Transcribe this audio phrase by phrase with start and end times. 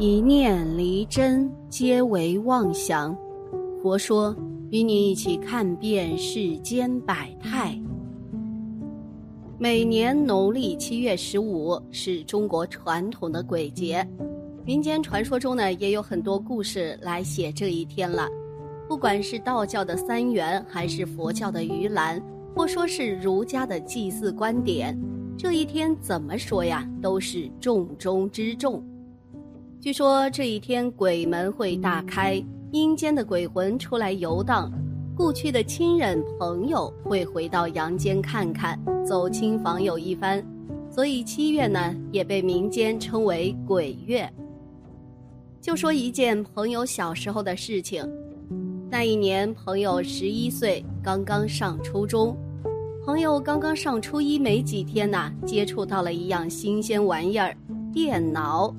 [0.00, 3.14] 一念离真，皆为妄想。
[3.82, 4.34] 佛说，
[4.70, 7.78] 与你一起看遍世间百态。
[9.58, 14.02] 每年农历七月十五是中国传统的鬼节，
[14.64, 18.26] 民间传说中呢也有很多故事来写这一天了。
[18.88, 22.18] 不管是道教的三元，还是佛教的盂兰，
[22.56, 24.98] 或说是儒家的祭祀观点，
[25.36, 28.82] 这一天怎么说呀，都是重中之重。
[29.80, 32.34] 据说这一天鬼门会大开，
[32.70, 34.70] 阴间的鬼魂出来游荡，
[35.16, 40.44] 故去的亲人朋友会回到阳间看看，走亲访友一番，
[40.90, 44.30] 所以七月呢也被民间称为鬼月。
[45.62, 48.06] 就说一件朋友小时候的事情，
[48.90, 52.36] 那一年朋友十一岁，刚刚上初中，
[53.06, 57.56] 朋友刚刚上初一没几天呐，接触到了一样新鲜玩意儿——
[57.94, 58.74] 电脑。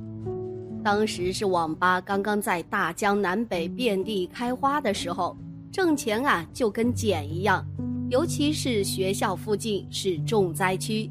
[0.83, 5.37] 当时是网吧刚刚在大江南北遍地开花的时候，
[5.71, 7.65] 挣钱啊就跟捡一样，
[8.09, 11.09] 尤其是学校附近是重灾区，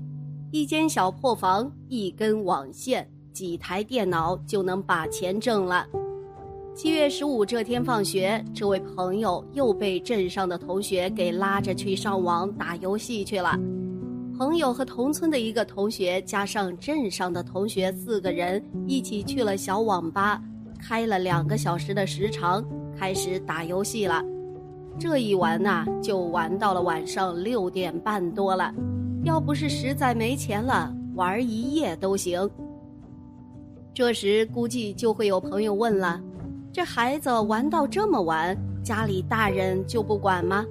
[0.50, 5.86] 一间小破房，一根网线，几台电脑就能把钱挣了。
[6.74, 13.58] 七月十五这天放学，这位朋友又被镇上的同学给拉着去上网打游戏去了。
[14.41, 20.42] 朋友和同村的一个同学，加上镇上的同学，四个人一起去了小网吧，
[20.78, 22.64] 开了两个小时的时长，
[22.97, 24.24] 开始打游戏了。
[24.98, 28.72] 这一玩呐，就玩到了晚上六点半多了。
[29.24, 32.50] 要不是实在没钱了，玩一夜都行。
[33.92, 36.19] 这时估计就会有朋友问了：
[36.72, 40.64] 这孩子玩到这么晚，家里大人就不管吗？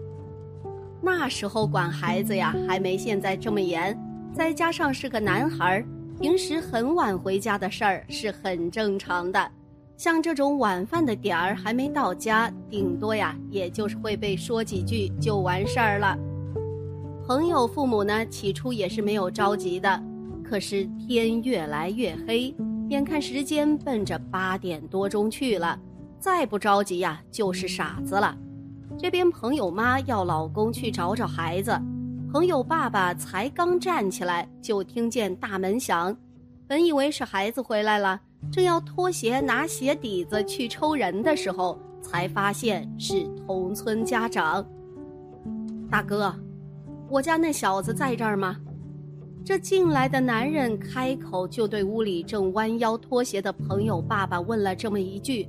[1.02, 3.98] 那时候管孩子呀，还没现在这么严，
[4.34, 5.84] 再加上是个男孩，
[6.20, 9.52] 平时很晚回家的事儿是很正常的。
[9.96, 16.18] 像这种晚饭的点儿还没到家，顶多呀，也就是会被说几句就完事儿了。
[17.26, 20.02] 朋友父母呢，起初也是没有着急的，
[20.44, 22.54] 可是天越来越黑，
[22.90, 25.80] 眼看时间奔着八点多钟去了，
[26.20, 28.38] 再不着急呀，就是傻子了。
[29.02, 31.72] 这边朋友妈要老公去找找孩子，
[32.34, 36.14] 朋友爸爸才刚站起来，就听见大门响，
[36.68, 38.20] 本以为是孩子回来了，
[38.52, 44.66] 正要脱鞋拿鞋底子去抽人的时候，才发现是同村家长。
[45.90, 46.36] 大哥，
[47.08, 48.58] 我家那小子在这儿吗？
[49.46, 55.48] 这进来的男人开口就对屋里正弯腰脱鞋的朋友爸爸问了这么一句：“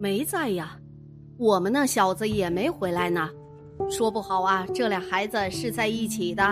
[0.00, 0.78] 没在呀。”
[1.40, 3.30] 我们那小子也没回来呢，
[3.88, 6.42] 说不好啊，这俩孩子是在一起的。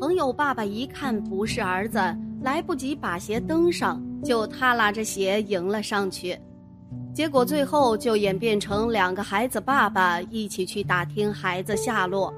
[0.00, 1.98] 朋友爸爸一看不是儿子，
[2.40, 6.34] 来不及把鞋蹬上，就他拉着鞋迎了上去。
[7.12, 12.32] 结果最后就演变成两个孩子爸爸一起去打听孩子下落，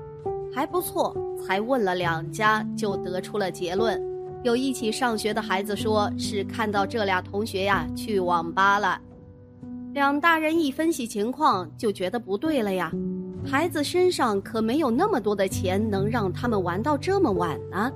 [0.52, 4.02] 还不错，才问了两家就得出了结论。
[4.42, 9.00] 有一起上学的孩子说是看到这俩同学呀去网吧了。
[9.96, 12.92] 两大人一分析情况，就觉得不对了呀。
[13.46, 17.90] 孩子身上可没有那么多的钱，能让他们玩到这么晚呢。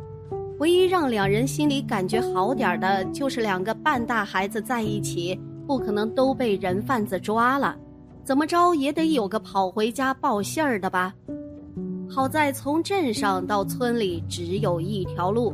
[0.61, 7.77] 唯一让两人心里感觉好点的，就是两个半大孩子在一起，不可能都被人贩子抓了，
[8.25, 11.13] 怎么着也得有个跑回家报信儿的吧。
[12.09, 15.53] 好在从镇上到村里只有一条路，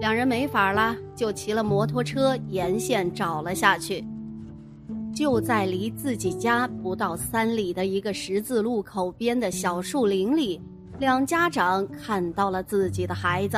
[0.00, 4.04] 两人没法了，就骑了摩托车沿线找了下去。
[5.14, 10.60] 就在离自己家不到三里的一个十字路口边的小树林里，
[10.98, 13.56] 两家长看到了自己的孩子。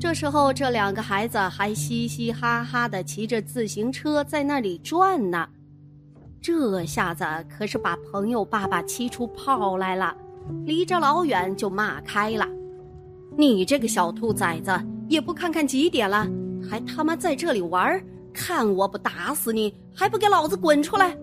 [0.00, 5.48] 这时候，这两个孩子还嘻嘻哈哈的骑着自行车在那里转呢。
[6.42, 10.14] 这下子可是把朋友爸爸气出泡来了，
[10.66, 12.46] 离着老远就骂开了
[13.38, 14.70] ：“你这个小兔崽子，
[15.08, 16.28] 也不看看几点了，
[16.68, 18.04] 还他妈在这里玩！”
[18.34, 21.16] 看我不打死你，还不给老子滚出来！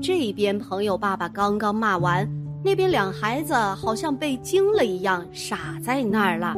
[0.00, 2.28] 这边朋友爸爸刚刚骂完，
[2.64, 6.56] 那边两孩子好像被惊了一样，傻在那儿了。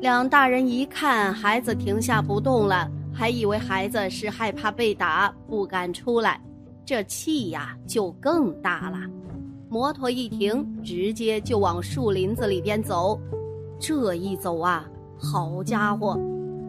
[0.00, 6.40] 两大人一看孩子停下不动了，还以为孩子是害怕被打，不敢出来，
[6.86, 8.98] 这气呀就更大了。
[9.68, 13.18] 摩托一停，直接就往树林子里边走。
[13.80, 14.84] 这一走啊，
[15.18, 16.16] 好家伙！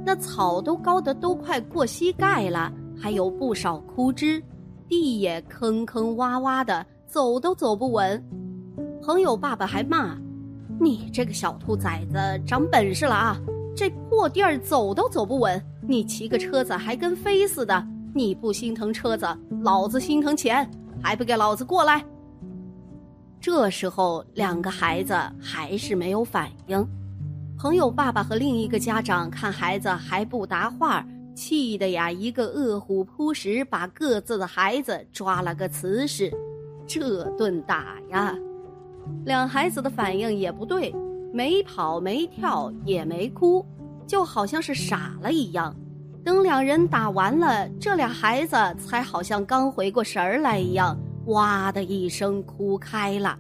[0.06, 4.42] 那草都高的都快过膝盖了，还有不少枯枝，
[4.88, 8.24] 地也坑坑洼洼的，走都走不稳。
[9.02, 10.16] 朋友爸爸还骂
[10.80, 13.36] ：“你这个小兔崽子，长本事了啊！
[13.75, 19.28] 这破地儿走都走不稳，你骑个车子还跟飞似的，你不心疼车子，
[19.63, 20.69] 老子心疼钱，
[21.02, 22.06] 还不给老子过来！
[23.42, 26.88] 这时候，两个孩子还是没有反应。
[27.66, 31.04] 朋友爸爸和另一个家长看孩子还不答话，
[31.34, 36.32] 气得呀，一个饿虎扑食，把各自的孩子抓了个瓷实。
[36.86, 38.36] 这顿打呀，
[39.26, 40.94] 两孩子的反应也不对，
[41.34, 43.66] 没跑没跳也没哭。
[44.06, 45.76] 就好像是傻了一样，
[46.24, 50.96] 等两人打完了，这俩孩子才好像刚回过神儿来一样，
[51.26, 53.36] 哇的一声哭开了。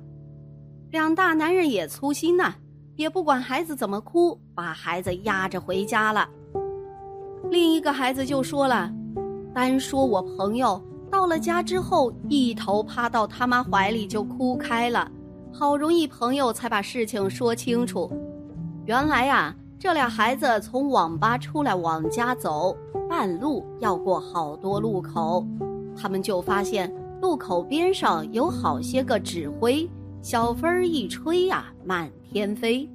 [0.89, 2.55] 两大男人也粗心呐，
[2.95, 6.27] 也不管孩子怎么哭，把孩子压着回家了。
[7.49, 8.91] 另一个孩子就说了
[9.53, 15.11] ：“单说我朋友到了家之后，一头趴到他妈怀里就哭开了，
[15.51, 18.11] 好容易朋友才把事情说清楚。
[18.85, 22.75] 原来呀。”这俩孩子从网吧出来往家走，
[23.07, 25.45] 半路要过好多路口，
[25.95, 26.91] 他们就发现
[27.21, 29.87] 路口边上有好些个纸灰，
[30.23, 32.85] 小风儿一吹呀，满天飞。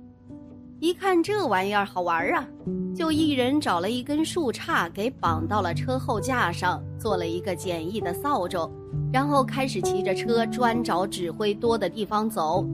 [0.80, 2.46] 一看这玩意儿好玩啊，
[2.94, 8.70] 就一人找了一根树杈给绑到了车后架上，做了一个简易的扫帚，
[9.10, 12.66] 然后开始骑着车专找指挥多的地方走。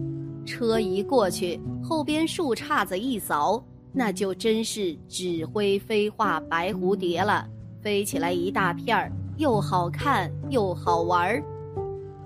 [0.45, 3.63] 车一过去，后边树杈子一扫。
[3.93, 7.47] 那就真是指挥飞化白蝴蝶了，
[7.81, 11.45] 飞起来一大片儿，又好看又好玩儿。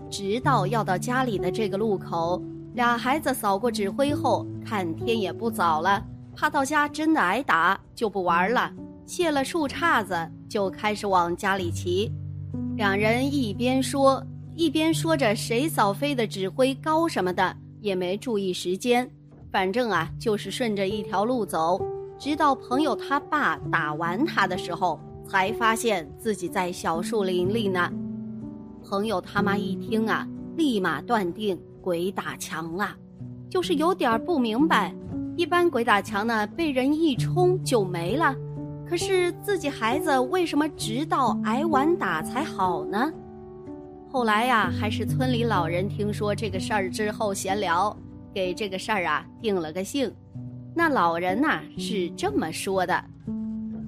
[0.08, 2.42] 直到要到家里的这个路口，
[2.74, 6.04] 俩孩子扫过纸灰后，看天也不早了，
[6.36, 8.72] 怕到家真的挨打，就不玩了，
[9.06, 10.14] 卸了树杈子，
[10.48, 12.12] 就开始往家里骑。
[12.76, 14.24] 两人一边说，
[14.54, 19.10] 一边说着谁扫飞的纸灰高什么的，也没注意时间。
[19.50, 21.84] 反正啊，就是顺着一条路走，
[22.16, 27.90] 直到朋友他爸打完他的时候，才发现自己在小树林里呢。
[28.88, 30.26] 朋友他妈一听啊，
[30.60, 32.94] 立马断定鬼打墙啊，
[33.48, 34.94] 就是有点不明白。
[35.34, 38.36] 一般鬼打墙呢，被人一冲就没了，
[38.86, 43.10] 可是自己孩子为什么直到挨完打才好呢？
[44.12, 47.96] 后来呀，还是村里老人听说这个事儿之后闲聊。
[48.34, 50.12] 给这个事儿啊定了个性，
[50.72, 53.02] 那老人呐是这么说的：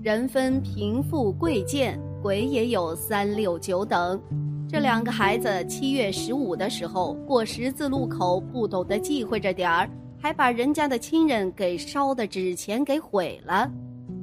[0.02, 4.20] 人分贫富贵贱，鬼也有三六九等。
[4.72, 9.86] 这两个孩子七月十五的时候过十字路口，不懂得忌讳着点儿，
[10.18, 13.70] 还把人家的亲人给烧的纸钱给毁了。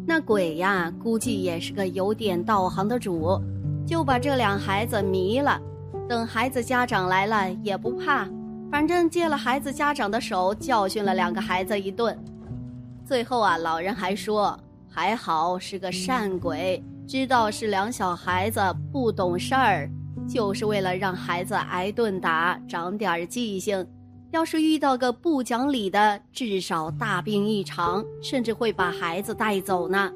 [0.08, 3.40] 那鬼呀，估计也是个有点道行的主，
[3.86, 5.62] 就把这两孩子迷了。
[6.10, 8.28] 等孩子家长来了，也不怕。
[8.72, 12.18] 反正借了孩子家长的手教训了两个孩子一顿，
[13.06, 14.60] 最后啊，老人还说
[14.90, 18.60] 还好是个善鬼，知道是两小孩子
[18.92, 19.88] 不懂事儿，
[20.30, 23.86] 就是为了让孩子挨顿打，长点记性。
[24.30, 30.14] 要是遇到个不讲理的，至少大病一场，甚至会把孩子带走呢。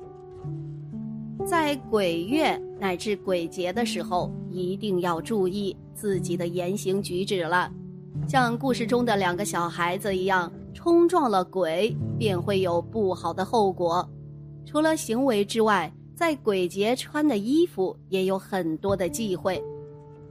[1.44, 7.72] 在鬼月乃至鬼节的时候，一定要注意自己的言行举止了。
[8.28, 14.08] 像故事中的两个小孩子一样，冲撞了鬼，便会有不好的后果。
[14.64, 19.62] 除了行为之外，在鬼节穿的衣服也有很多的忌讳。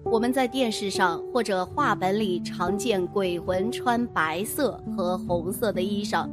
[0.05, 6.29] 我们在电视上或者画本里常见鬼魂穿白色和红色的衣裳，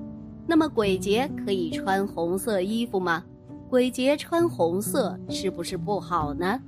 [0.46, 3.24] 那么鬼节可以穿红色衣服吗？
[3.70, 6.60] 鬼节穿红色是不是不好呢？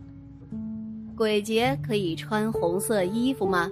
[1.17, 3.69] 鬼节可以穿红色衣服吗？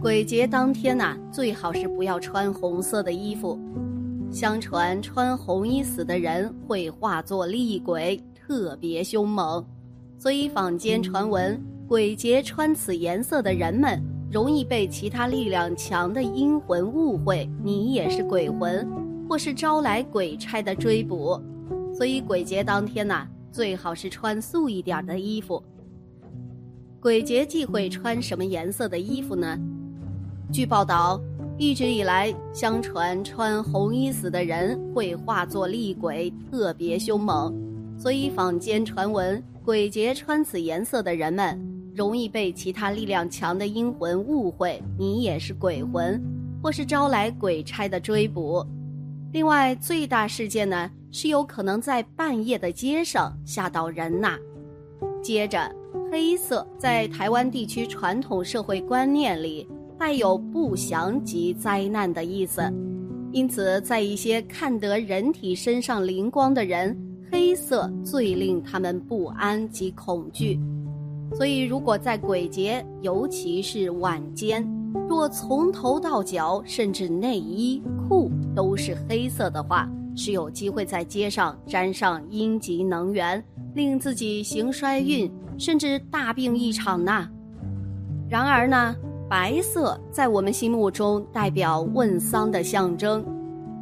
[0.00, 3.58] 鬼节当天呐，最好是不要穿红色的衣服。
[4.30, 9.64] 相传穿红衣死的人会化作厉鬼，特别凶猛，
[10.18, 11.58] 所以坊间传闻
[11.88, 13.98] 鬼节穿此颜色的人们
[14.30, 18.86] 容易被其他力量强的阴魂误会你也是鬼魂，
[19.26, 21.40] 或是招来鬼差的追捕。
[21.96, 25.64] 所以鬼节当天呐，最好是穿素一点的衣服。
[27.00, 29.58] 鬼节忌讳穿什么颜色的衣服呢？
[30.52, 31.18] 据报道，
[31.56, 37.54] 一直以来，相传穿红衣死的人会化作厉鬼，特别凶猛，
[37.98, 41.58] 所以坊间传闻，鬼节穿此颜色的人们
[41.98, 46.22] 容易被其他力量强的阴魂误会你也是鬼魂，
[46.62, 48.64] 或是招来鬼差的追捕。
[49.32, 54.38] 另外，最大事件呢是有可能在半夜的街上吓到人呐。
[55.20, 55.74] 接着，
[56.12, 59.68] 黑色在台湾地区传统社会观念里。
[59.98, 62.62] 带有不祥及灾难的意思，
[63.32, 66.96] 因此在一些看得人体身上灵光的人，
[67.32, 70.56] 黑色最令他们不安及恐惧。
[71.34, 74.66] 所以，如果在鬼节，尤其是晚间，
[75.08, 83.42] 若从头到脚，甚至内衣裤都是黑色的话，是有机会在街上沾上阴极能源，
[83.74, 87.28] 令自己行衰运，甚至大病一场呐。
[88.28, 88.96] 然而呢，
[89.28, 93.24] 白色在我们心目中代表问丧的象征，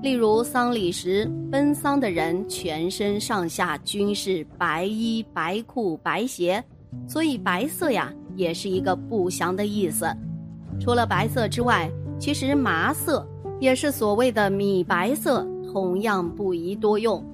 [0.02, 6.62] 例如丧礼时奔丧的人全身上下均是白衣、白裤、白鞋。
[7.06, 10.06] 所以白色呀，也是一个不祥的意思。
[10.80, 13.26] 除了白色之外，其实麻色
[13.60, 17.24] 也是所谓的米白色，同样不宜多用。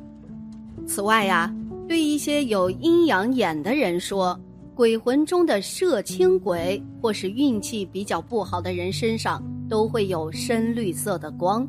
[0.87, 1.55] 此外呀，
[1.89, 4.39] 对一些有阴阳眼的人说，
[4.75, 11.69] 鬼魂中的摄青鬼或是运气比较不好的人身上都会有深绿色的光，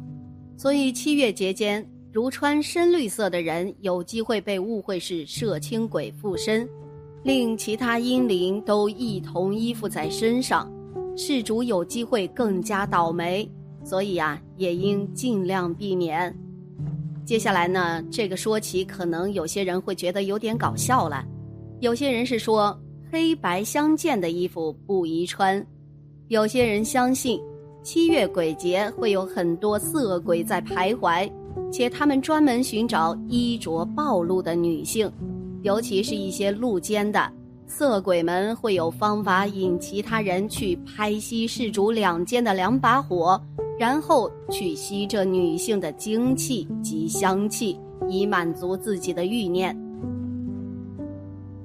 [0.58, 6.68] 所以七月节间如穿深绿色的人，有机会被误会是摄青鬼附身。
[7.24, 10.70] 令其他阴灵都一同依附在身上，
[11.16, 13.50] 事主有机会更加倒霉，
[13.84, 16.36] 所以啊，也应尽量避免。
[17.26, 21.24] 接下来呢，这个说起，可能有些人会觉得有点搞笑了。
[21.80, 22.78] 有些人是说
[23.10, 25.66] 黑白相间的衣服不宜穿，
[26.28, 27.40] 有些人相信
[27.82, 31.32] 七月鬼节会有很多色鬼在徘徊，
[31.72, 35.10] 且他们专门寻找衣着暴露的女性。
[35.64, 37.32] 尤其是一些露肩的
[37.66, 43.42] 色鬼们，会有方法引其他人去拍吸事主两肩的两把火，
[43.80, 47.80] 然后去吸这女性的精气及香气，
[48.10, 49.76] 以满足自己的欲念。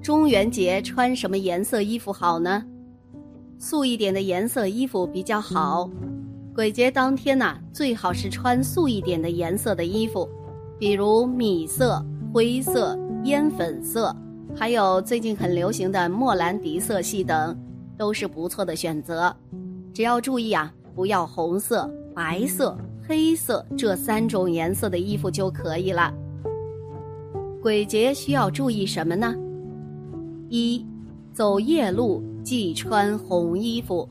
[0.01, 2.65] 中元节穿什么颜色衣服好呢？
[3.59, 5.91] 素一点的颜色衣服比较好。
[6.55, 10.29] 鬼节当天呐，最好是穿素一点的颜色的衣服，
[10.79, 12.01] 比如米色、
[12.33, 12.97] 灰色。
[13.29, 14.15] 烟粉色，
[14.57, 17.55] 还有最近很流行的莫兰迪色系等，
[17.99, 19.35] 都是不错的选择。
[19.93, 22.75] 只要注意啊，不要红色、白色、
[23.07, 26.11] 黑色这三种颜色的衣服就可以了。
[27.61, 29.37] 鬼节需要注意什么呢？
[30.49, 30.83] 一，
[31.35, 34.09] 走夜路忌穿红衣服。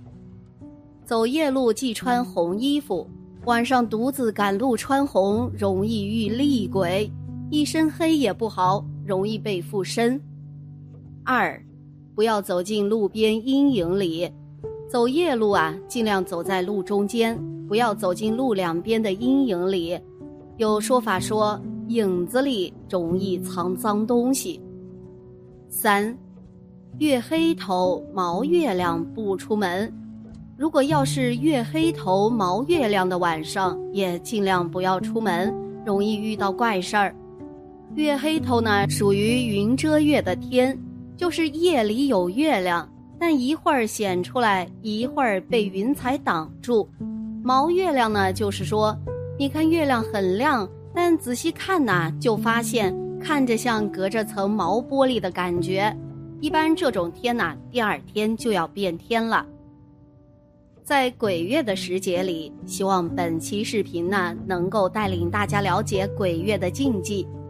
[1.05, 3.09] 走夜路忌穿红衣服，
[3.45, 7.11] 晚上独自赶路穿红，容易遇厉鬼。
[7.49, 8.85] 一身黑也不好。
[9.07, 10.21] 容易被附身。
[11.23, 11.59] 二，
[12.13, 14.29] 不要走进路边阴影里，
[14.89, 19.97] 走夜路啊，尽量走在路中间，不要走进路两边的阴影里。
[20.57, 24.61] 有说法说，影子里容易藏脏东西。
[25.69, 26.17] 三，
[26.99, 29.91] 月黑头毛月亮不出门。
[30.57, 35.53] 如果要是月黑头毛月亮的晚上，也尽量不要出门，
[35.85, 37.15] 容易遇到怪事儿。
[37.97, 40.77] 月黑头呢，属于云遮月的天，
[41.17, 42.87] 就是夜里有月亮，
[43.19, 46.87] 但一会儿显出来，一会儿被云彩挡住。
[47.43, 48.95] 毛月亮呢，就是说，
[49.39, 55.91] 你看月亮很亮，但仔细看呐，就发现看着像隔着层毛玻璃的感觉。
[56.39, 59.43] 一般这种天呐，第二天就要变天了。
[60.83, 67.27] 在鬼月的时节里，希望本期视频呢，能够带领大家了解鬼月的禁忌。